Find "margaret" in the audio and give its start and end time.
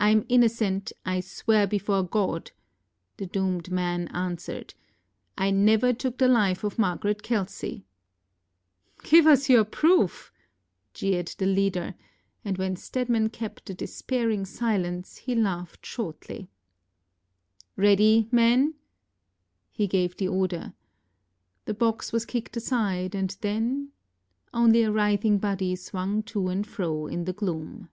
6.78-7.22